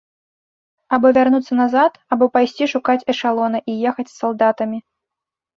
[0.97, 4.77] Або вярнуцца назад, або пайсці шукаць эшалона і ехаць з салдатамі.